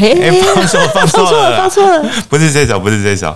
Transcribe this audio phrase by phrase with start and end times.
[0.00, 2.08] 哎哎，放错 放放错了，放错了。
[2.28, 3.34] 不是这首，不是这首。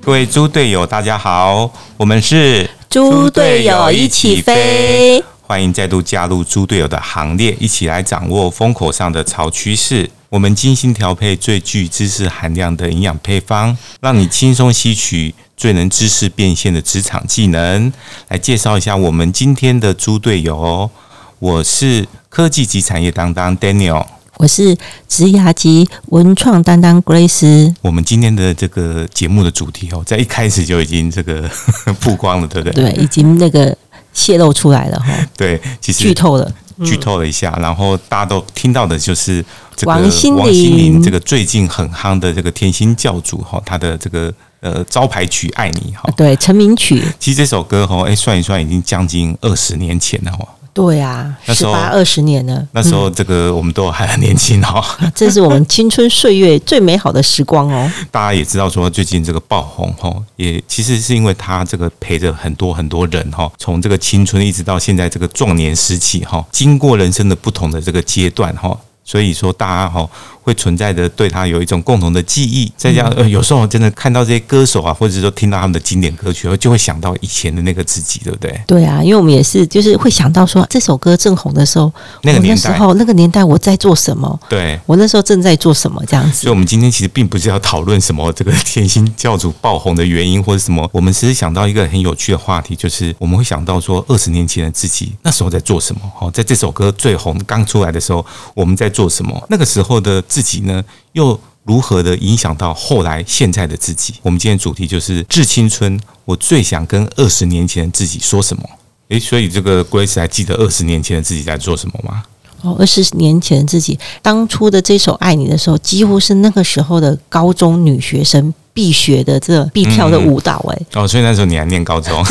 [0.00, 10.10] 各位猪队友，大家好，我们是猪队友一起飞，欢迎再度加入猪队友的行列，一起来掌握风口上的潮趋势。
[10.28, 17.90] 我们精心调配最具知识含量的营养配方，让你轻松吸取最能知识变现的职场技能。
[18.28, 20.90] 来介绍一下我们今天的猪队友哦，
[21.38, 24.04] 我是科技及产业担当 Daniel。
[24.36, 24.76] 我是
[25.08, 27.74] 职涯及文创担当 Grace。
[27.80, 31.50] 我们今天的这个节目的主题哦，在一开始就已经这个
[31.98, 32.92] 曝光了，对不对？
[32.92, 33.76] 对，已经那个
[34.18, 36.52] 泄露出来了 哈，对，其实剧透了。
[36.84, 46.08] 剧透了一下，然后大家都听到的就是这个王心凌王心凌这个最近很夯的这个甜心教主哈，他的这个呃招牌曲《爱你》哈。
[46.16, 47.02] 对，成名曲。
[47.18, 50.46] 其实这首歌哈，哎算一算已经将近二十年前了哈。
[50.78, 57.90] 对啊，那时候十八二十年了，那时候这个我们都还很年轻哈，嗯这是我们青春岁月最美好的时光哦。
[58.12, 68.78] 大家也知道说最近这个爆红哈，也其实是因为他这个陪着很多很多人哈，从这个青春一直到现在这个壮年时期哈，经过人生的不同的这个阶段哈。
[69.04, 70.06] 所以说，大家哈
[70.48, 78.58] 会存在着对他有一种共同的记忆，再加上呃，有时候真的看到这些歌手啊，或者是说听到他们的经典歌曲，就会想到以前的那个自己，对不对？
[78.66, 84.80] 对啊，因为我们也是，就是会想到说这首歌正红的时候，那个年代，时候那个年代我在做什么，对。
[84.86, 90.88] 我那时候正在做什么这样子所以，我们今天其实并不是要讨论什么这个甜心教主爆红的原因，或者什么。
[90.92, 96.00] 我们只是想到一个很有趣的话题，就是我们会想到说，二十年前的自己那时候在做什么？
[96.20, 98.24] 哦，在这首歌最红刚出来的时候，
[98.54, 99.46] 我们在做什么？
[99.50, 104.14] 那个时候的自自己呢，又如何的影响到后来现在的自己？
[104.22, 108.62] 我们今天主题就是致青春，我最想跟二十年前的自己说什么？
[109.08, 112.22] 诶，所以这个 Grace 还记得二十年前的自己在做什么吗？
[112.62, 122.24] 哦，二十年前自己当初的这首《爱你》的时候，几乎是那个时候的高中女学生必学的这必跳的舞蹈、哎、哦，所以那时候你还念高中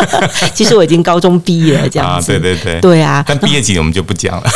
[0.54, 2.20] 其实我已经高中毕业了，这样啊？
[2.20, 2.26] 子。
[2.26, 2.78] 对对对。
[2.82, 4.50] 对啊，但毕业季我们就不讲了。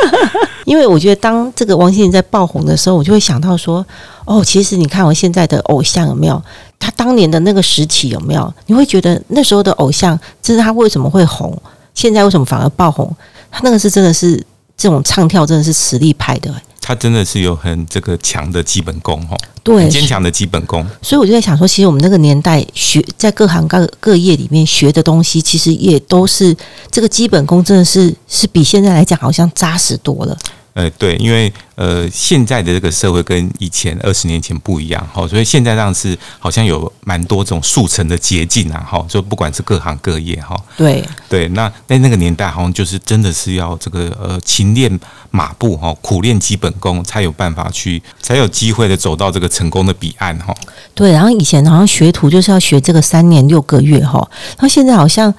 [0.64, 3.86] 因为我觉得当这个王心凌在爆红的时候，我就会想到说，
[4.24, 6.42] 哦，其实你看我现在的偶像有没有？
[6.78, 8.50] 他当年的那个时期有没有？
[8.64, 11.54] 你会觉得那时候的偶像，就是他为什么会红？
[11.94, 13.14] 现在为什么反而爆红？
[13.50, 14.42] 他那个是真的是
[14.78, 16.50] 这种唱跳，真的是实力派的、
[16.80, 20.86] 他真的是有很这个强的基本功哈，对很，坚强的基本功。
[21.02, 26.56] 所以我就在想说，其实我们那个年代学在各行各各业里面学的东西，其实也都是
[26.90, 30.36] 这个基本功，真的是是比现在来讲好像扎实多了。
[30.76, 45.00] 呃，对，因为呃，现在的这个社会跟以前二十年前不一样哈，所以现在上是好像有蛮多种速成的捷径啊哈，就不管是各行各业哈，对，对，那在那个年代好像就是真的是要这个呃勤练
[45.30, 50.54] 马步哈，苦练基本功，才有办法去，才有机会的走到这个成功的彼岸哈。
[50.94, 54.18] 对，然后以前好像学徒就是要学这个三年六个月哈，
[54.58, 55.32] 然后现在好像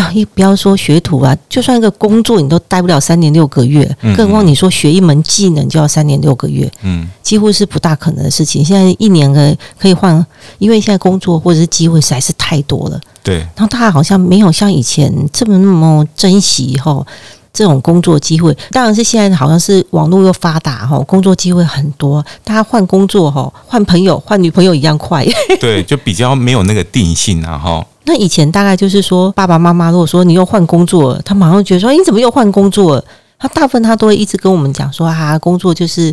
[0.00, 8.64] 啊，一不要说学徒啊，就算一个工作你都待不了三年六个月，嗯更何况你说学一门技能就要三年六个月，嗯，几乎是不大可能的事情。
[8.64, 10.24] 现在一年可以可以换，
[10.58, 17.06] 因为现在工作或者是机会实在是太多了，对，然后大家好像没有像以前这么那么珍惜哈。
[17.52, 25.26] 这种工作机会，当然是现在好像是网络又发达哈，工作机会很多，大家换工作哈，换朋友、换女朋友一样快。
[25.60, 27.84] 对，就比较没有那个定性啊哈。
[28.04, 33.04] 那以前大概就是说，爸爸妈妈如果说你又换工作了，他马上觉得说，你怎么又换工作了？
[33.38, 36.12] 他大部分他都会一直跟我们讲说啊，工作就是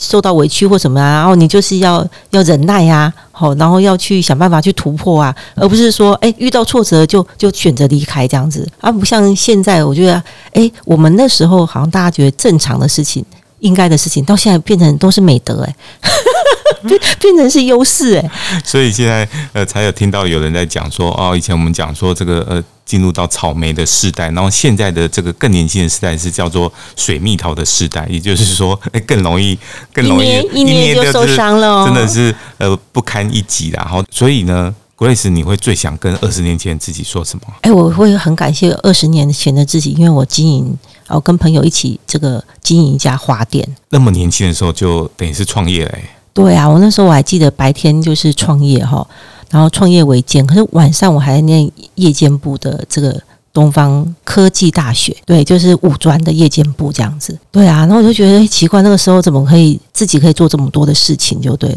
[0.00, 10.20] 受到委屈或什么啊，然后你就是要要忍耐啊， 好，然后要去想办法去突破啊，而不是说诶遇到挫折就就选择离开这样子，而不像现在，我觉得
[10.54, 13.24] 诶我们那时候好像大家觉得正常的事情。
[13.60, 15.74] 应该的事情，到现在变成都是美德、诶，
[16.86, 18.30] 变变成是优势、诶。
[18.64, 29.58] 所以现在呃，才有听到有人在讲说，哦，以前我们讲说这个呃，进入到草莓的时代，然后现在的这个更年轻的时代是叫做水蜜桃的时代，也就是说， 哎，更容易
[29.92, 33.82] 更容易一捏就受伤了哦真的是呃不堪一击啦。
[33.84, 37.42] 然后，所以呢，Grace，你会最想跟二十年前自己说什么？
[37.62, 40.78] 哎，我会很感谢二十年前的自己，因为我经营，
[41.08, 43.68] 哦，跟朋友一起这个经营一家花店。
[43.90, 46.04] 那么年轻的时候就等于是创业嘞、
[46.36, 49.06] 对啊，我那时候我还记得白天就是创业哈，
[49.50, 53.18] 然后创业维艰，可是晚上我还在念夜间部的这个
[53.54, 57.34] 东方科技大学，对，就是五专的夜间部这样子。
[57.50, 61.74] 对啊，然后我就觉得奇怪，那个时候怎么可以自己可以做这么多的事情，就对。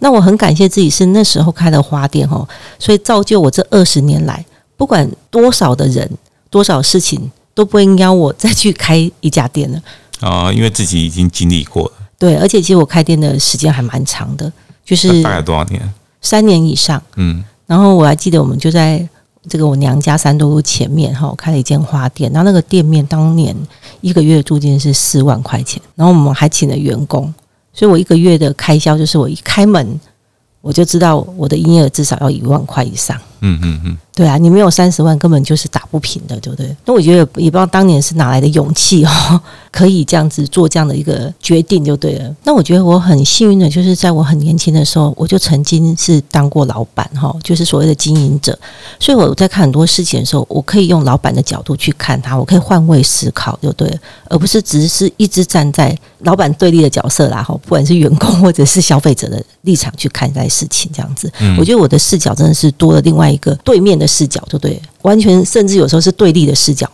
[0.00, 2.44] 那我很感谢自己是那时候开的花店哦，
[2.80, 4.44] 所以造就我这二十年来，
[4.76, 6.10] 不管多少的人、
[6.50, 9.80] 多少事情，都不应邀我再去开一家店了
[10.18, 11.92] 啊，因为自己已经经历过了。
[12.20, 14.52] 对，而且其实我开店的时间还蛮长的，
[14.84, 15.92] 就是大概多少年？
[16.20, 17.02] 三年以上。
[17.16, 19.08] 嗯，然后我还记得我们就在。
[19.48, 23.56] 这个我娘家三多路前面哈，开了一间花店，然后那个店面当年
[24.02, 27.32] 一个月的租金是四万块钱，然后我们还请了员工，
[27.72, 29.98] 所以我一个月的开销就是我一开门。
[30.60, 33.18] 我就知道我的营业额至少要一万块以上。
[33.40, 36.76] 嗯嗯嗯，对啊，你没有三十万根本就是打不平的，对不对？
[36.84, 39.40] 那我觉得也不知道当年是哪来的勇气哦，
[39.72, 42.36] 可以这样子做这样的一个决定就对了。
[42.44, 48.58] 那我觉得我很幸运的，就是在我很年轻的时候，我就曾经是当过老板哈，就是所谓的经营者。
[48.98, 53.96] 所以我在看很多事情的时候，我可以用老板的角度去看他，我可以换位思考就对了，
[54.28, 61.32] 而不是只是一直站在老板对立的角色啦哈，不管是员工或者是消费者的立场去看待事情这样子。
[61.58, 63.30] 我觉得我的视角真的是多了另外。
[63.30, 66.90] 一个对面的视角就对，完全甚至有时候是对立的视角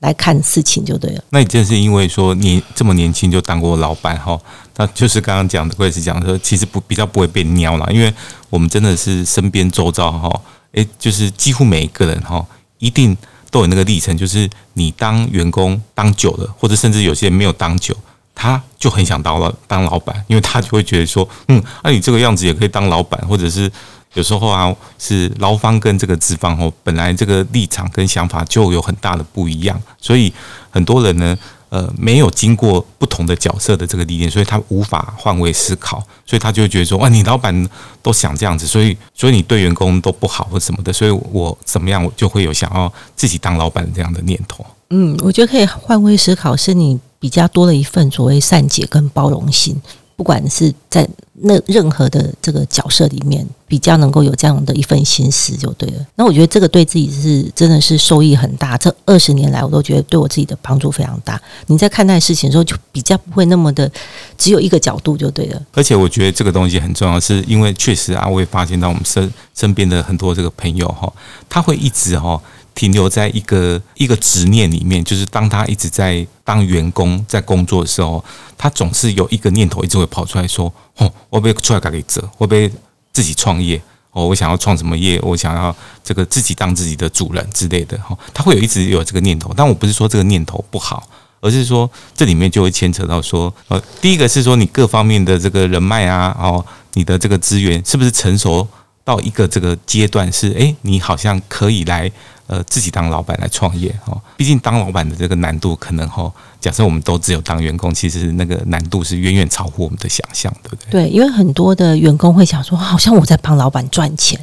[0.00, 1.22] 来看事情就对了。
[1.30, 4.36] 那你正是因为说你这么年轻就当过老板哈，
[4.76, 8.12] 那就是刚刚讲的，我也是讲说，其实不比较不会被撩了，因为
[8.50, 10.28] 我们真的是身边周遭哈，
[10.72, 12.44] 诶，就是几乎每一个人哈，
[12.78, 13.16] 一定
[13.52, 17.96] 都有那个历程，就是你当员工当久了，或者甚至有些人没有当久，
[18.36, 23.68] 他就很想当了当老板，因为他就会觉得说，嗯，那你这个样子也可以当老板，或者是。
[24.14, 30.32] 有时候啊，是劳方跟这个资方哦，本来这个立场跟想法就有很大的不一样，所以
[30.70, 31.36] 很多人呢，
[31.68, 37.68] 呃，没有经过不同的角色的这个历练，所以他无法换位思考，所以他就会觉得说，哇，你老板
[38.00, 44.64] 都想这样子，所以所以你对员工都不好或什么的，所以我怎么样，我就会有想要自己当老板这样的念头。
[44.88, 49.80] 嗯，我觉得可以换位思考，是你比较多了一份所谓善解跟包容心。
[50.16, 51.06] 不管是在
[51.42, 56.06] 那任何的这个角色里面，比较能够有这样的一份心思就对了。
[56.14, 58.78] 那我觉得这个对自己是真的是受益很大。
[58.78, 61.38] 这二十年来，我都觉得对我自己的帮助非常大。
[61.66, 63.92] 你在看待事情的时候，就比较不会那么的
[64.38, 65.62] 只有一个角度就对了。
[65.74, 71.12] 而且我觉得这个东西很重要，是因为确实啊，我也发现到我们身身边的很多这个朋友哈，
[71.46, 72.40] 他会一直哈。
[72.76, 78.22] 停留在一个一个执念里面，就是当他一直在当员工在工作的时候，
[78.56, 82.70] 他总是有一个念头一直会跑出来说：“哦，我被出来搞给折，我被
[83.14, 83.80] 自己创业
[84.12, 85.18] 哦，我想要创什么业？
[85.22, 85.74] 我想要
[86.04, 89.54] 这个自己当自己的主人之类的。”哈，他会有一直有这个念头。
[89.56, 91.02] 但我不是说这个念头不好，
[91.40, 96.62] 而是说这里面就会牵扯到说，呃，第一个是说你各方面的这个人脉啊，哦，
[96.92, 98.68] 你的这个资源是不是成熟
[99.02, 100.30] 到一个这个阶段？
[100.30, 102.12] 是诶，你好像可以来。
[102.46, 110.90] 呃，自己当老板来创业哈，毕竟当老板的这个难度可能哈，假设我们都只有当员工，其实那个难度是远远超乎我们的想象，对不对？
[110.90, 114.40] 对，因为很多的员工会想说，好像我在帮老板赚钱。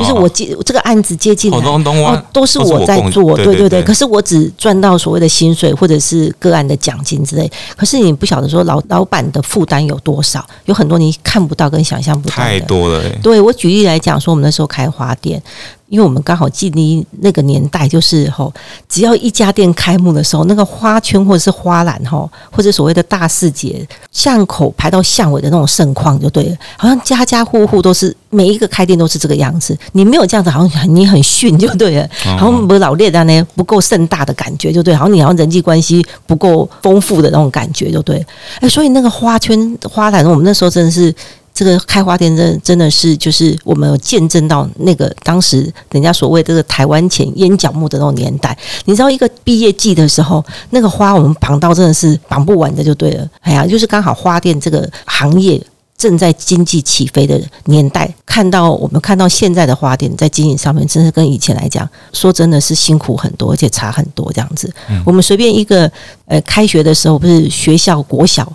[0.00, 3.80] 就是我接这个案子接进来，哦，都是我在做，对对对。
[3.80, 7.48] 可是我只赚到所谓的薪水或者是个案的奖金之类。
[7.76, 13.08] 可是你不晓得说老老板的负担有多少，有很多你看不到跟想象不到太多了。
[13.22, 15.40] 对我举例来讲，说我们那时候开花店。
[15.88, 18.52] 因为我们刚好经历那个年代，就是吼，
[18.88, 26.56] 只要一家店开幕的时候，那个花圈或者是花篮吼，或者所谓的大四节，巷口排到巷尾的那种盛况，就对了。
[26.76, 29.76] 好像家家户户都是每一个开店都是这个样子。
[29.92, 32.08] 你没有这样子，好像你很逊，就对了。
[32.38, 34.94] 好像不老练的呢，不够盛大的感觉，就对。
[34.94, 38.24] 好像你好像人际关系不够丰富的那种感觉，就对。
[38.60, 41.14] 哎，所以那个花圈花篮，我们那时候真的是。
[41.58, 48.56] 这个开花店真真的是，就是我们有见证到那个当时人家所谓这个台湾前烟角木的那种年代。
[48.84, 53.28] 你知道，一个毕业季的时候，那个花我们绑到真的是绑不完的，就对了。
[53.40, 55.60] 哎呀，就是刚好花店这个行业
[55.96, 64.72] 正在经济起飞的年代，看到我们看到现在的花店在经营上面，真是跟以前来讲，说真的是辛苦很多，而且差很多这样子。
[65.04, 65.90] 我们随便一个
[66.26, 68.48] 呃，开学的时候不是学校国小。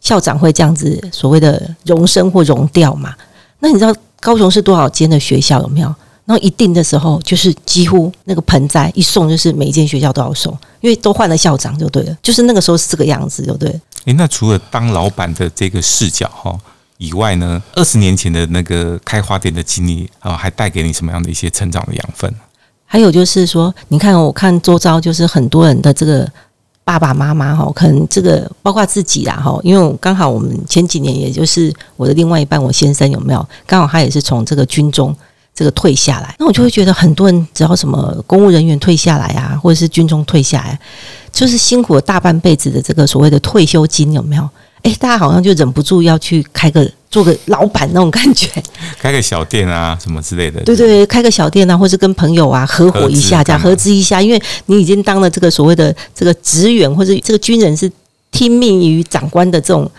[0.00, 3.14] 校长会这样子所谓的荣升或荣调嘛？
[3.60, 5.94] 那你知道高雄是多少间的学校有没有？
[6.26, 12.16] 然后一定的时候，就是几乎那个盆栽一送，就是每一间学校都要送，因为都换了校长就对了。
[12.22, 13.68] 就是那个时候是这个样子，就对。
[14.04, 16.56] 诶，那除了当老板的这个视角哈
[16.98, 22.32] 以外呢，二十年前的那个开花店的经历啊，还带给你什么样的一些成长的养分？
[22.86, 26.30] 还有就是说，你看，我看周遭就是很多人的这个。
[26.90, 33.48] 爸爸妈妈哈，可能这个包括自己啦哈，因为刚好我们前几年，也就是我的另外一半，我先生有没有？
[33.66, 35.14] 刚好他也是从这个军中。
[35.52, 36.34] 这个退下来。
[36.38, 40.78] 那我就会觉得很多人只要什么公务人员退下来啊，或者是军中退下来，
[41.30, 44.48] 就是辛苦了大半辈子的这个所谓的退休金有没有？
[44.84, 48.48] 诶，大家好像就忍不住要去开个做个老板那种感觉，
[48.98, 50.62] 开个小店啊什么之类的。
[50.62, 57.90] 对对，开个小店啊，或是跟朋友啊合伙一下，这样合资一下，因为你已经当了这个所谓的这个职员或者这个军人是
[58.30, 59.90] 听命于长官的这种。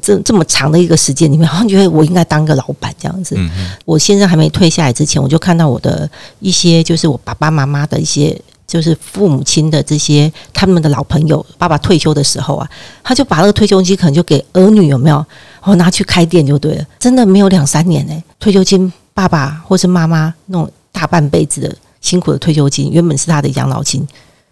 [0.00, 3.36] 这这么长的一个时间里面，好像觉得我应该当个老板这样子。
[3.84, 6.08] 我现在还没退下来之前，我就看到我的
[6.38, 11.44] 一些，就是我爸爸妈妈的一些，就是父母亲的这些他们的老朋友。
[11.56, 12.68] 爸爸退休的时候啊，
[13.02, 15.26] 他就把那个退休金可能就给儿女有没有？
[15.62, 16.84] 哦拿去开店就对了。
[16.98, 24.06] 真的没有两三年呢，退休金爸爸或是妈妈那种大半辈子的辛苦的退休金，原本是他的养老金。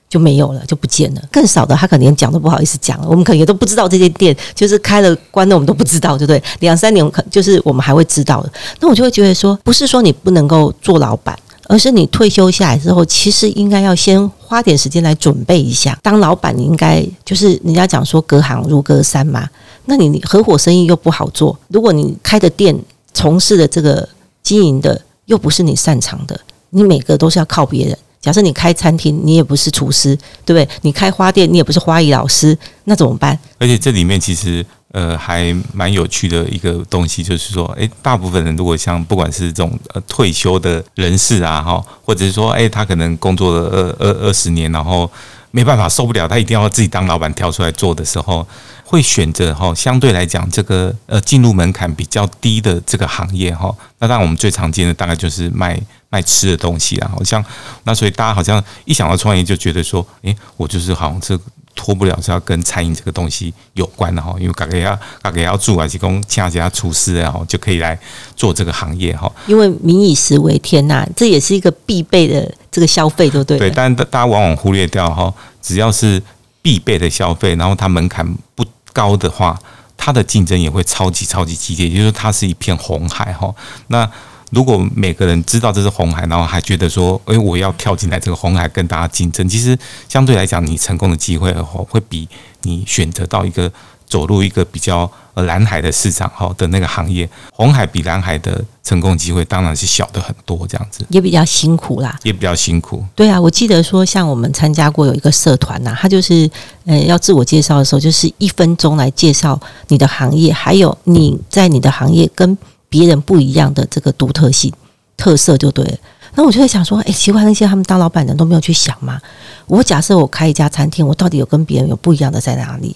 [0.08, 1.22] 就没有了，就不见了。
[1.32, 3.08] 更少的，他可能连讲都不好意思讲了。
[3.08, 6.40] 我们可能也都不知道这些店就是开了关了，我们都不知道，对不对？
[6.60, 8.52] 两三年可就是我们还会知道的。
[8.78, 15.98] 那我就会觉得说，不是说你不能够做老板，而是你退休下来之后，其实应该要先花点时间来准备一下。
[16.04, 19.50] 当老板，你应该就是人家讲说隔行如隔山嘛。
[19.86, 22.76] 那你合伙生意又不好做，如果你开的店
[23.14, 24.08] 从事的这个
[24.42, 26.38] 经营的又不是你擅长的，
[26.70, 27.96] 你每个都是要靠别人。
[28.20, 30.68] 假设你开餐厅，你也不是厨师，对不对？
[30.82, 33.38] 你开花店，你也不是花艺老师，那怎么办？
[33.58, 45.08] 而且这里面其实呃还蛮有趣的一个东西，就是说，诶，大部分人如果像不管是这种呃退休的人士啊，哈，或者是说，诶，他可能工作了二二二十年，然后
[45.56, 48.46] 没办法受不了，他一定要自己当老板跳出来做的时候，
[48.84, 53.74] 会选择哈相对来讲这个呃进入门槛比较低的这个行业哈。
[53.98, 55.80] 那当然我们最常见的大概就是卖。
[56.08, 57.44] 卖吃的东西啊，好像
[57.82, 61.38] 那所以大家好像一想到创业就觉得说，诶，我就是好像这
[61.76, 67.96] 脱不了是要跟餐饮这个东西有关的哈，因为大家要大家要住啊，提供其他家厨师然后就可以来
[68.34, 69.30] 做这个行业哈。
[69.46, 73.58] 因为民以食为天呐，这也是一个必备的这个消费，对不对？
[73.58, 76.20] 对，但大家往往忽略掉哈，只要是
[76.62, 79.56] 必备的消费，然后它门槛不高的话，
[79.96, 83.54] 它的竞争也会超级超级激烈，也就是它是一片红海哈。
[83.88, 84.10] 那
[84.50, 89.76] 如果每个人知道这是红海，然后还觉得说，诶，我要跳进来这个红海跟大家竞争，其实
[90.08, 92.28] 相对来讲，你成功的机会会比
[92.62, 93.70] 你选择到一个
[94.06, 103.04] 走入一个比较呃蓝海的市场哈的那个行业，红海比蓝海的成功机会当然是小的很多，这样子也比较辛苦啦，也比较辛苦。
[103.16, 106.48] 对啊，我记得说，像我们参加过有一个社团呐，他就是
[106.84, 112.56] 呃要自我介绍的时候，就是一分钟来介绍你的行业，还有你在你的行业跟。
[112.88, 114.72] 别人不一样的这个独特性
[115.16, 115.98] 特色就对了。
[116.34, 119.20] 那我就在想说，哎，奇怪，那些他们当老板的都没有去想吗？
[119.66, 122.94] 我假设我开一家餐厅，我到底有跟别人有不一样的在哪里？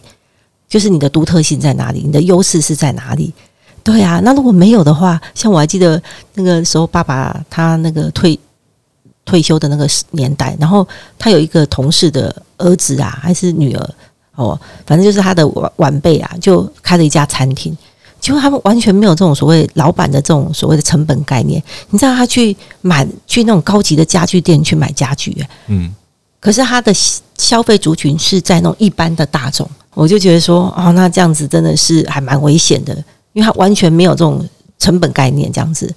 [0.68, 2.02] 就是你的独特性在哪里？
[2.04, 3.32] 你的优势是在哪里？
[3.82, 6.00] 对啊，那如果没有的话，像我还记得
[6.35, 8.38] 那个时候，爸爸他那个退
[9.25, 10.87] 退休的那个年代，然后
[11.18, 13.90] 他有一个同事的儿子啊，还是女儿
[14.35, 17.75] 哦，反正就是他的晚晚辈啊，就开了一家餐厅。
[18.21, 21.62] 结果他们完全没有这种所谓老板的这种所谓的成本概念。
[21.89, 25.35] 你知道他去买去那种高级的家具店去买家具，
[25.69, 25.95] 嗯，
[26.39, 26.93] 可是他的
[27.39, 29.69] 消费族群是在那种一般的大众。
[29.95, 32.95] 我就觉得说，哦，那这样子真的是还蛮危险的，
[33.33, 34.47] 因为他完全没有这种
[34.79, 35.93] 成本概念，这样子。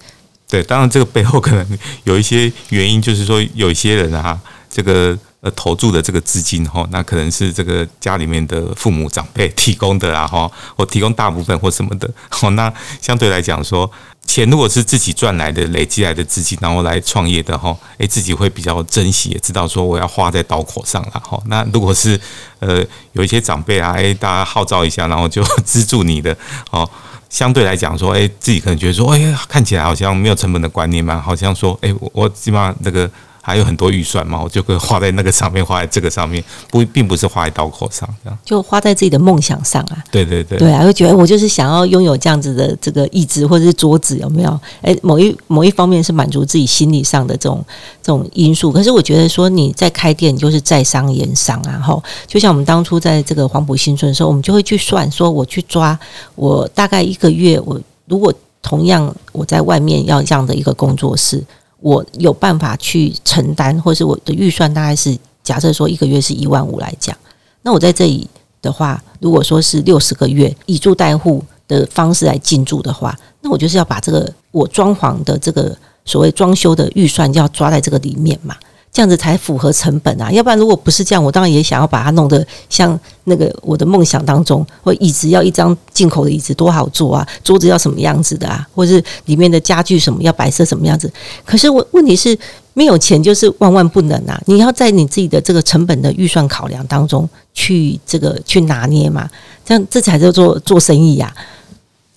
[0.48, 4.40] 对，当然这个背后可能有一些原因，就是说有一些人啊，
[4.70, 5.18] 这个。
[5.44, 12.10] 呃，投注的这个资金哈，那可能是这个家里面的父母长辈提供的啦哈，或提供大部分或什么的。
[12.42, 13.92] 哦，那相对来讲说，
[14.26, 21.38] 钱如果是自己赚来的、累积来的资金，然后来创业的哈，诶，自己会比较珍惜，也知道说我要花在刀口上了哈。
[21.48, 22.18] 那如果是
[22.60, 22.82] 呃
[23.12, 26.34] 有一些长辈啊，诶，大家号召一下，然后就 资助你的
[26.72, 26.90] 哦，
[27.30, 33.12] 相对来讲说，诶，自己可能觉得说，哎，看起来好像没有成本的观念嘛，好像说，诶，我我基本上那个。
[33.46, 40.02] 还有很多预算嘛，我就可以花在那个上面，花在这个上面，不，并不是花在刀口上，这样就花在自己的梦想上啊。
[40.10, 44.60] 对对对，对啊，会觉得我就是想要拥有这样子的这个意志或者是桌子，有没有？
[44.84, 47.62] 诶，某一某一方面是满足自己心理上的这种
[48.02, 48.72] 这种因素。
[48.72, 56.00] 可是我觉得说你在开店就是在商言商啊，吼，就像我们当初在这个黄埔新村的时候，我们就会去算，说我去抓
[56.36, 61.44] 我大概一个月，我如果同样我在外面要这样的一个工作室。
[61.84, 67.16] 我有办法去承担，或是我的预算大概是假设说一个月是一万五来讲，
[67.62, 68.26] 那我在这里
[68.62, 78.56] 的话，如果说是六十个月以住代户的方式来进驻的话，那我就是要把这个我装潢的这个所谓装修的预算要抓在这个里面嘛。
[78.94, 91.12] 这样子才符合成本啊，要不然如果不是这样，我当然也想要把它弄得像那个我的梦想当中，或椅子要一张进口的椅子多好坐啊，桌子要什么样子的啊，或是里面的家具什么要摆设什么样子。
[91.44, 92.38] 可是问问题是
[92.76, 99.28] 没有钱就是万万不能啊，你要在你自己的这个成本的预算考量当中去这个去拿捏嘛，
[99.66, 101.34] 这样这才叫做做生意呀。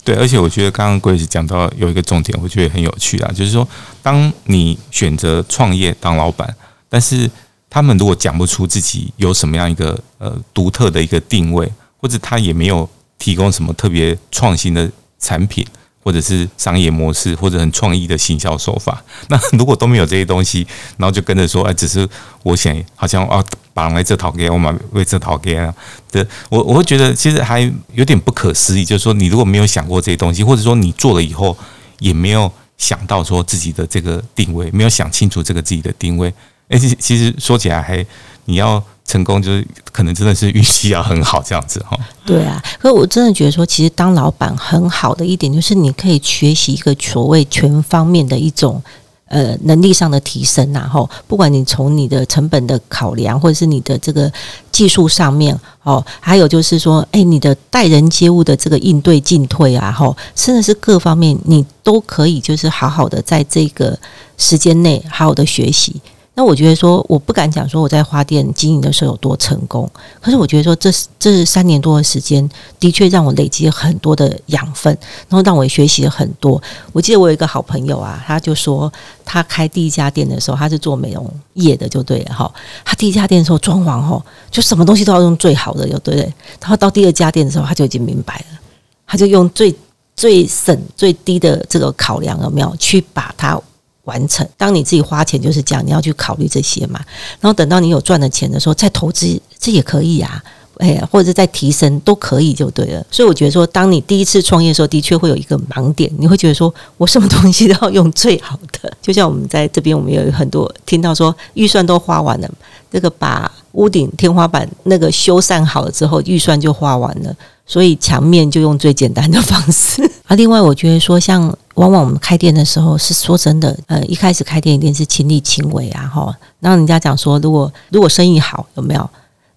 [0.05, 3.67] 对，而且我觉得刚刚贵子讲到有一个重点，我觉得很有趣啊，就是说
[4.03, 6.55] 当你选择创业当老板。
[6.89, 7.31] 但是
[7.69, 12.89] 他们如果讲不出自己有什么样一个呃独特的一个定位，或者他也没有
[13.19, 15.67] 提供什么特别创新的产品，
[16.03, 20.67] 或者是商业模式，或者很创意的行销手法， 那如果都没有这些东西，
[20.97, 22.09] 然后就跟着说，哎，只是
[22.43, 25.75] 我想好像啊，绑来这套给我买为这套给啊
[26.13, 27.61] 的，我我会觉得其实还
[27.93, 31.57] 有点不可思议，就是说你如果没有想过这些东西，或者说你做了以后
[31.99, 36.33] 也没有想到说自己的这个定位，没有想清楚这个自己的定位。
[36.69, 38.05] 哎，其其实说起来，还
[38.47, 41.97] 你要成功，就是可能真的是运气要很好这样子哈。
[42.25, 48.83] 对啊，可是我真的觉得说，其实当老板很好的一点，就是你可以学习一个所谓全方面的一种
[49.29, 54.33] 呃能力上的提升然后不管你从你的成本的考量，或者是你的这个
[54.73, 63.97] 技术上面哦，还有就是说，哎，你的待人接物的这个应对进退啊，吼，甚至是各方面你都可以，就是好好的在这个
[64.37, 66.01] 时间内好好的学习。
[66.39, 69.91] 那我觉得说，我不敢讲说我在花店经营的时候有多成功，
[70.21, 72.47] 可是我觉得说，这这三年多的时间，
[72.79, 74.95] 的确让我累积了很多的养分，
[75.31, 76.63] 然后让我也学习了很多。
[76.93, 78.93] 我记得我有一个好朋友啊，他就说，
[79.25, 82.53] 他开第一家店的时候，他是做美容业的，就对了哈。
[82.85, 86.35] 他第一家店的时候装潢吼，就什么东西都要用最好的，就对对？
[86.61, 88.59] 然后到第二家店的时候，他就已经明白了，
[89.07, 89.75] 他就用最
[90.15, 93.59] 最省最低的这个考量有没有去把它。
[94.07, 94.49] 完成。
[94.57, 96.99] 当你自己花钱就是讲，你要去考虑这些嘛。
[97.39, 100.43] 然后等到你有赚的钱的时候，再投资，这也可以啊。
[100.79, 103.05] 哎，或者在提升都可以，就对了。
[103.11, 108.93] 所以我觉得说，当你第一次创业的时候，的确会有一个盲点，你会觉得说我什么东西都要用最好的。
[109.01, 112.51] 就像我们在这边，我们有很多听到说预算都花完了，
[112.91, 117.35] 这个把屋顶天花板那个修缮好了之后，预算就花完了。
[117.69, 120.37] 所以墙面就用最简单的方式 啊。
[120.37, 121.43] 另外，我觉得说，像
[121.75, 126.33] 往往我们开店的时候，是说真的，呃，一开始开店一定是亲力亲为啊，哈。
[126.61, 129.11] 然后人家讲说，如果如果生意好，有没有？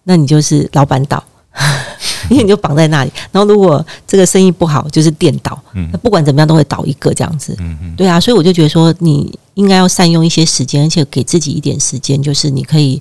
[0.10, 1.24] 那你就是老板倒，
[2.32, 3.12] 因为你就绑在那里。
[3.32, 5.62] 然后如果这个生意不好，就是店倒。
[5.74, 7.56] 嗯，那不管怎么样都会倒一个这样子。
[7.96, 8.20] 对啊。
[8.20, 13.00] 所以我就觉得说，你应该要善用一些时间，而且给自己一点时间，就是你可以。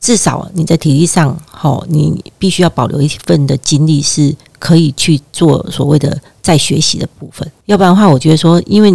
[0.00, 7.50] 至少你在体力上，好，你必须要保留一份的精力，是可以去做所谓的再学习的部分。
[7.64, 8.92] 要不然的话，我觉得说，因为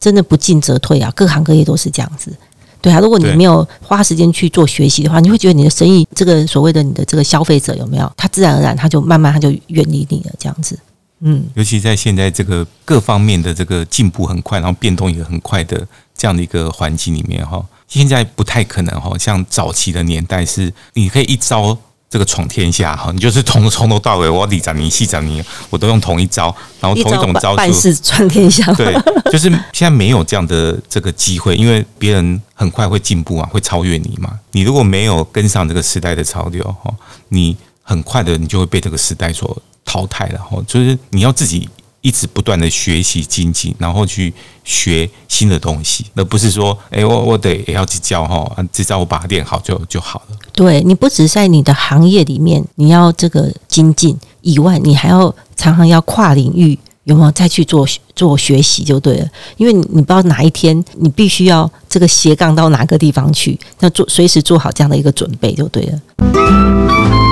[0.00, 2.32] 真的不进则退啊，各行各业都是这样子。
[2.80, 8.10] 对啊，如果你没有花时间去做学习的话，你会觉得你的生意，这个所谓的你的这个消费者有没有？
[8.16, 10.78] 他自然而然他就慢慢他就远离你了，这样子。
[11.20, 15.86] 嗯，尤其在现在这个各方面的这个进步很快，然后变动也很快的
[16.16, 17.64] 这样的一个环境里面，哈。
[17.88, 21.78] 现在不太可能哈，像早期的年代是，你可以一招
[22.08, 28.72] 这个闯天下哈，你就是从从头到尾，我李长你细长你，我都用同一招，然后同一种招数，办事闯天下。
[28.74, 28.94] 对，
[29.30, 34.38] 就是现在没有这样的这个机会，因为别人很快会进步啊，会超越你嘛。
[34.52, 36.94] 你如果没有跟上这个时代的潮流哈，
[37.28, 40.62] 你很快的你就会被这个时代所淘汰了哈。
[40.66, 41.68] 就是你要自己。
[42.00, 44.32] 一直不断的学习精进，然后去
[44.62, 50.36] 学新的东西，而不是说，哎，我我得也要去教哈，只要我把它练好就就好了。
[50.52, 59.28] 对你不只在你的行业里面你要这个精进以外，你还要常常要跨领域，有没有再去做做学习就对了。
[59.56, 67.25] 因为你不知道哪一天你必须要这个斜杠到哪个地方去，要做随时做好这样的一个准备就对了。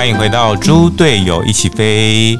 [0.00, 2.34] 欢迎回到猪队友一起飞。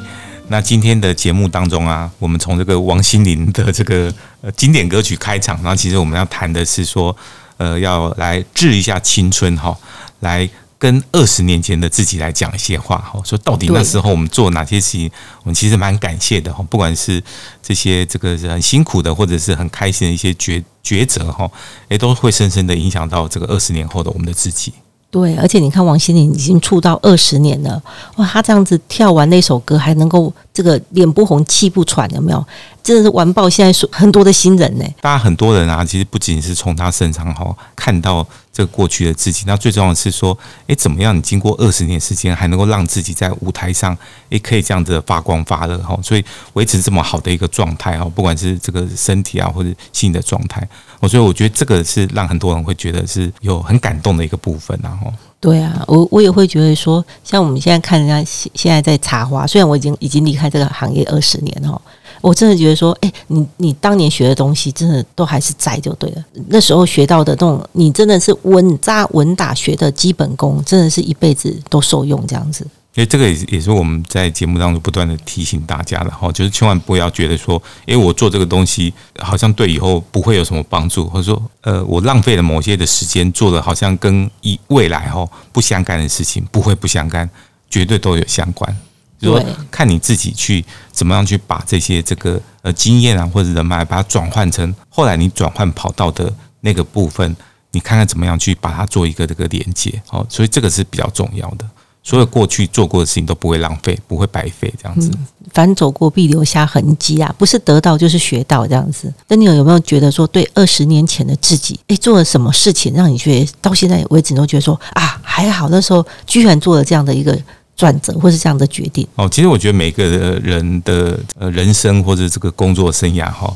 [0.47, 7.15] 那今天的节目当中啊，我们从这个王心凌的这个呃经典歌曲开场，然后其实我们要谈的是说，
[7.57, 9.77] 呃，要来治一下青春哈，
[10.21, 15.11] 来跟二十年前的自己来讲一些话哈，说到底那时候我们做哪些事情，
[15.43, 17.23] 我们其实蛮感谢的哈，不管是
[17.61, 21.47] 这些这个是很辛苦的，或者是很开心的一些抉抉择哈，
[21.89, 24.73] 也都会深深的影响到这个二十年后的我们的自己。
[25.11, 27.83] 对，而且你看王心凌已经出道二十年了，
[28.15, 32.43] 哇，她这样子跳完那首歌还能够这个脸不红气不喘，有没有？
[32.83, 34.85] 真的是完爆现在很多的新人呢。
[35.01, 41.15] 大家很多人啊，其实不仅是从他身上哈看到这个过去的自己，那最重要的是说，诶，怎么样？
[41.15, 43.97] 你经过二十年时间，还能够让自己在舞台上，
[44.29, 50.67] 诶，可以这样子发光发热哈，所以维持这么好的一个状态哈，不管是这个身体啊，或者心的状态，
[50.99, 54.99] 我所以我觉得这个是让很多人会觉得是有很感动的一个部分啊。
[55.41, 61.81] 对啊，我我也会觉得说，像我们现在看人家现在在插花，虽然我已经已经离开这个行业二十年哈，
[62.21, 66.23] 我真的觉得说，哎，你你当年学的东西，真的都还是在就对了。
[66.49, 72.63] 那时候学到的这种，你真的是稳扎稳打学的基本功，真的是一辈子都受用这样子。
[72.93, 87.29] 因为这个也也是我们在节目当中不断的提醒大家的哈，就是千万不要觉得说，诶，我做这个东西好像对以后不会有什么帮助，或者说，呃，我浪费了某些的时间做了好像跟一未来哈不相干的事情，不会不相干，
[87.69, 88.77] 绝对都有相关。
[89.17, 97.33] 就说看你自己去怎么样去把这些这个呃经验啊或者人脉，把它转换成后来你转换跑道的那个部分，
[97.71, 101.65] 你看看怎么样去把它做一个这个连接好，所以这个是比较重要的。
[102.03, 105.11] 所有过去做过的事情都不会浪费，不会白费，这样子。
[105.53, 109.13] 凡走过必留下痕迹啊，不是得到就是学到这样子。
[109.27, 117.37] 那你有没有觉得说，对二十年前的自己，诶，做了什么事情让你觉得到现在为止都觉得说啊，还好那时候居然做了这样的一个
[117.75, 119.07] 转折，或是这样的决定？
[119.15, 123.53] 哦，其实我觉得每个人的呃人生或者这个工作生涯哈，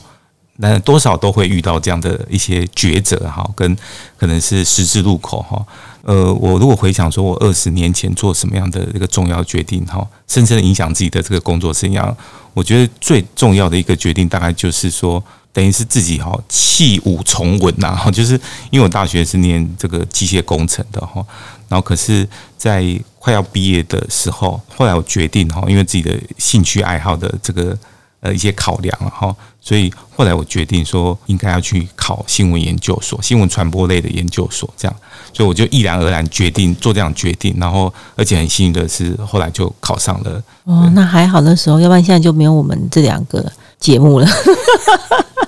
[0.57, 3.75] 那多少都会遇到这样的一些抉择哈，跟
[4.17, 5.65] 可能是十字路口哈。
[6.05, 12.13] 呃，我如果回想说，我二十年前做什么样的一个重要决定，哈，深深的影响自己的这个工作生涯，
[12.53, 18.39] 我觉得最重要的一个决定，大概就是说，等于是自己哈弃武从文呐，哈，就是
[18.69, 21.25] 因为我大学是念这个机械工程的哈，
[21.67, 22.85] 然后可是，在
[23.17, 27.75] 快要毕业的时候，后来我决定哈，因为自己的兴趣爱好的这个
[28.19, 29.35] 呃一些考量哈。
[29.59, 34.95] 所以后来我决定说，应该要去考新闻研究所、新闻传播类的研究所，这样，
[35.33, 37.53] 所以我就毅然而然决定做这样决定。
[37.59, 40.41] 然后，而且很幸运的是，后来就考上了。
[40.63, 44.27] 哦，那还好，那时候，要不然现在就没有我们这两个节目了。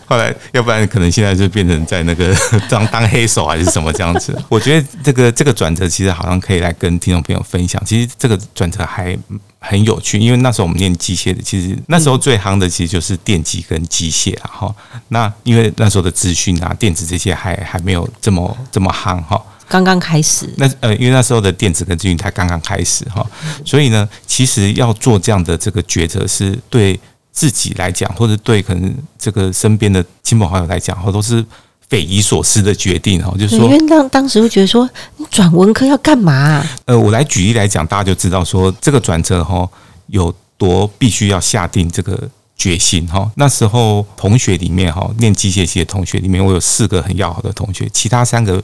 [0.06, 2.34] 后来，要不然可能现在就变成在那个
[2.70, 4.38] 当当黑手还是什么这样子。
[4.48, 7.82] 我觉得这个这个转折其实好像可以来跟听众朋友分享。
[7.86, 9.18] 其实这个转折还
[9.60, 14.74] 很有趣，因为那时候我们念机械的，其实那时候最夯的其实就是电机跟机械啊哈。
[15.10, 19.42] 那因为那时候的资讯啊、电子这些还还没有这么这么夯哈。
[19.68, 20.50] 刚刚开始。
[20.58, 23.26] 那呃，因为那时候的电子跟资讯才刚刚开始哈，
[23.66, 27.00] 所以呢，其实要做这样的这个抉择是对。
[27.38, 31.46] 自己来讲，或者对可能这个身边的亲朋好友来讲，哈，都是
[31.88, 33.32] 匪夷所思的决定哈。
[33.38, 36.66] 就是说，因为当当时会觉得说，你转文科要干嘛？
[36.86, 39.70] 呃，我来举例来讲，大家就知道说，这个转折哈
[40.08, 43.32] 有多必须要下定这个决心哈。
[43.36, 48.62] 那时候同学里面哈，念机械系的同学里面，我有四个很要好的同学，其他三个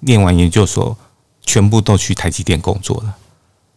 [0.00, 0.96] 念完研究所，
[1.44, 3.14] 全部都去台积电工作了，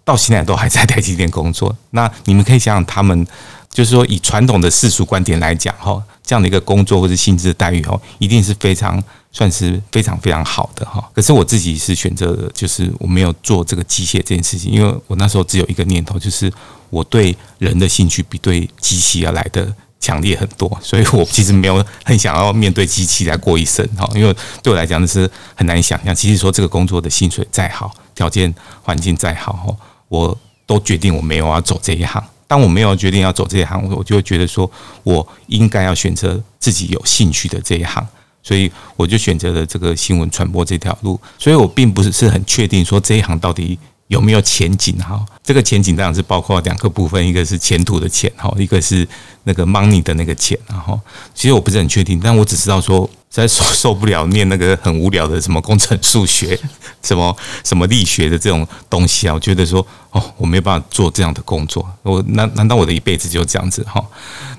[0.04, 1.76] 到现在都还在台积电工作。
[1.92, 3.26] 那你们可以想想他们。
[3.74, 11.04] 就是说，以传统的世俗观点来讲，哈，这样的一个工作或者薪资待遇，哈，一定是非常算是非常非常好的，哈。
[11.12, 16.54] 可是我自己是选择，就是我没有做这个机械这件事情，因为我那时候只有一个念头，就是
[16.94, 24.08] 我对人的兴趣比对机器要来的强烈很多，所以我其实没有很想要面对机器来过一生，哈。
[24.14, 26.14] 因为对我来讲，那是很难想象。
[26.14, 28.54] 其实说这个工作的薪水再好，条件
[28.84, 29.76] 环境再好，哈，
[30.08, 32.24] 我都决定我没有要走这一行。
[32.46, 34.70] 当我没有决定要走这一行，我就会觉得说，
[35.02, 38.06] 我应该要选择自己有兴趣的这一行，
[38.44, 41.20] 所以我就选择了这个新闻传播这条路。
[41.40, 43.80] 所以我并不是是很确定说这一行到底
[44.14, 45.26] 有没有前景哈。
[45.44, 49.08] 这个前景当然是包括两个部分，一个是前途的钱哈，一个是
[49.44, 50.58] 那个 money 的那个钱。
[50.68, 51.00] 然后
[51.34, 53.10] 其实我不是很确定，但我只知道说。
[53.34, 56.56] 在受受不了念那个很无聊的什么工程数学，
[57.02, 59.34] 什么什么力学的这种东西啊！
[59.34, 61.84] 我觉得说哦，我没有办法做这样的工作。
[62.04, 64.00] 我难难道我的一辈子就这样子哈？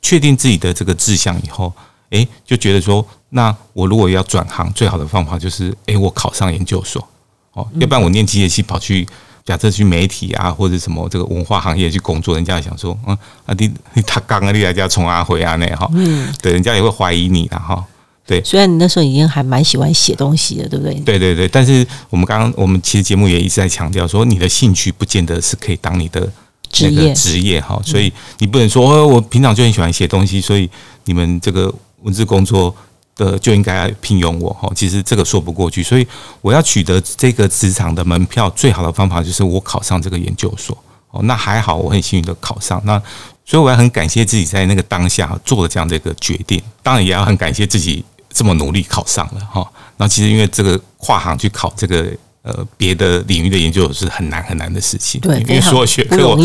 [0.02, 1.72] 确定自己的这个志向以后，
[2.10, 7.08] 诶，就觉得说，那我如果要转行，最好的方法就是诶，我考上研究所
[7.52, 9.06] 哦，要不然我念机械系跑去
[9.44, 13.70] 假设去媒体啊或者什么这个文化行业去工作，人家想说嗯啊你
[14.06, 17.84] 他刚刚你来家从阿回啊那哈，嗯，对，人家也会怀疑你的哈。
[18.26, 20.94] 对，虽然你那时候已经还蛮喜欢写东西的，对不对？
[21.00, 26.26] 对对对，但是我们刚刚我们其实节目也一直在强调说，你的兴趣不见得是可以当你的
[26.70, 30.70] 职业职业哈，所以你不能说，我平常就很喜欢写东西，所以
[31.04, 32.74] 你们这个文字工作
[33.16, 36.06] 的就应该聘用我哈，其实这个说不过去，所以
[36.40, 40.76] 我要取得这个职场的门票，最好的方法就是我考上这个研究所
[41.10, 41.22] 哦。
[41.22, 43.00] 那还好，我很幸运的考上，那
[43.44, 49.64] 所以我要很感谢自己在那个当下做了这样的一个决定，当然也要很感谢自己这么努力考上了哈。
[49.96, 52.10] 那其实因为这个跨行去考这个
[52.42, 56.36] 呃别的领域的研究是很难很难的事情，对，因为所有学科我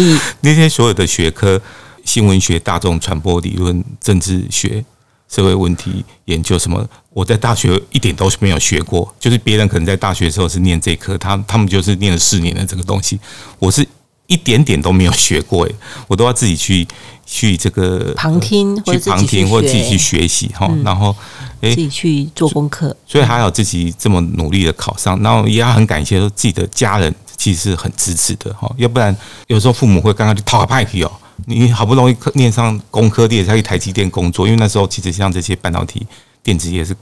[0.41, 1.59] 那些所有的学科，
[2.05, 4.85] 新闻学、大众传播理论、政治学。
[5.29, 6.85] 社会问题研究什么？
[7.11, 13.19] 我在大学一点都是没有学过，就是别人可能在大学的时候是念这科，他他们就是念了四年的这个东西，
[13.59, 13.85] 我是
[14.27, 15.75] 一点点都没有学过，诶，
[16.07, 16.87] 我都要自己去
[17.25, 21.15] 去这个旁听，去旁听或者自己去学习哈，然后
[21.61, 29.15] 诶自己去做功课，所以还好自己这么努力的考上，然后也要很感谢说自己的家人其实是很支持的哈，要不然
[29.47, 31.11] 有时候父母会刚刚去讨个派题哦。
[31.45, 36.05] 你好不容易念上工科也，才去台积电工作，因为那时候其实像这些半导体
[36.43, 36.95] 电子业是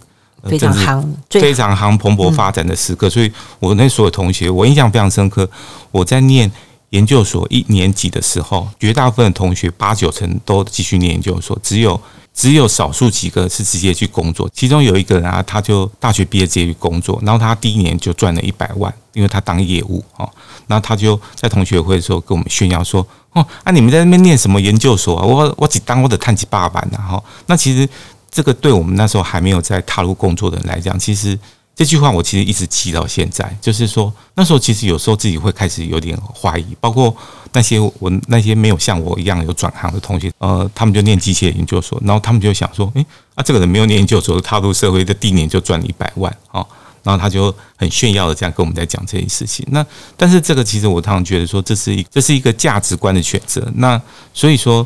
[0.44, 5.50] 非常行非常行蓬勃发展的时刻，所以我那所有同学，我印象非常深刻。
[5.92, 6.50] 我在念
[6.92, 12.00] 研究所一年级的时候，绝大部分的同学八九成都继续念研究所，只有
[12.38, 14.48] 只有少数几个是直接去工作。
[14.54, 20.30] 其中有一个人啊，他就大学毕业直接去工作，然后他第一年就赚了一百万，因为他当业务啊。
[20.68, 23.06] 然后他就在同学会的时候跟我们炫耀说。
[23.34, 23.72] 哦，啊！
[23.72, 25.26] 你们在那边念什么研究所啊？
[25.26, 26.98] 我我只当我的探级爸爸呢。
[26.98, 27.88] 哈，那其实
[28.32, 31.38] 这个对我们那时候还没有在踏入工作的人来讲，其实
[31.78, 33.56] 这句话我其实一直记到现在。
[33.62, 37.16] 就是说，那时候其实有时候自己会开始有点怀疑，包括
[37.54, 46.66] 那些我那些没有像我一样有转行的同学，呃，他们就念机械研究所，然后他们就想说，诶，啊，这个人没有念研究所，踏入社会的第一年就赚了一百万，哦。
[47.04, 49.66] 然后他就很炫耀的这样跟我们在讲这件事情。
[49.72, 49.86] 那
[50.18, 53.66] 但是这个其实我常常觉得说，这是一这是一个价值观的选择。
[53.76, 54.02] 那
[54.34, 54.86] 所以说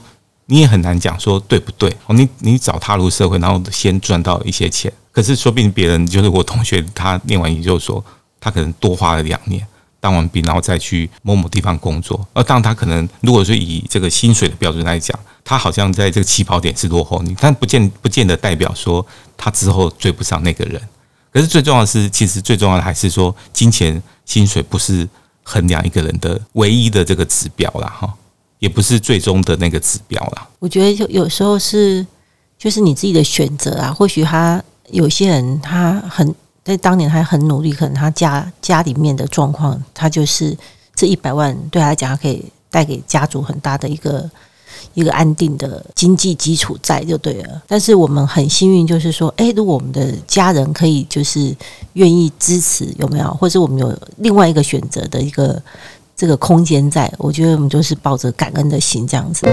[0.52, 1.90] 你也很难讲说对不对？
[2.08, 8.04] 哦，你你早踏入社会，然后先赚到一些钱，可是说不定别人就是我同学，他念完研究所，
[8.38, 9.66] 他可能多花了两年
[10.02, 12.28] 当完兵，然后再去某某地方工作。
[12.34, 19.06] 而当他可能如果说以这个薪水的标准来讲，他好像在这个起跑点是落后你，但不见不见得代表说
[19.38, 20.82] 他之后追不上那个人。
[21.32, 25.08] 可是最重要的是，其实最重要的还是说，金钱、薪水不是
[25.44, 28.14] 衡量一个人的唯一的这个指标啦，哈，
[28.62, 30.47] 也不是最终的那个指标啦。
[30.60, 32.06] 我觉得有有时候是，
[32.58, 33.91] 就是你自己的选择啊。
[33.91, 40.56] 或许他有些人他很在当年他很努力，可能他家家里面的状况，他就是
[40.95, 44.30] 这一百万对他来讲，他可以带给家族很大的一个。
[44.93, 51.56] 一个安定的经济基础在就对了，但是我们很幸运，就是说，哎，如果我们的家人可以就是
[51.93, 53.26] 愿意支持，有没有？
[53.36, 55.62] 或者我们有另外一个选择的一个
[56.22, 59.48] 这个空间在我觉得我们就是抱着感恩的心这样子。